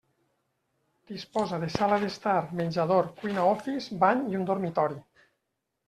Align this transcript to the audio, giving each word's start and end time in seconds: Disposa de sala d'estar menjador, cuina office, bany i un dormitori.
Disposa 1.11 1.59
de 1.65 1.69
sala 1.75 2.01
d'estar 2.05 2.35
menjador, 2.63 3.13
cuina 3.23 3.47
office, 3.53 4.03
bany 4.07 4.29
i 4.35 4.43
un 4.43 4.53
dormitori. 4.53 5.03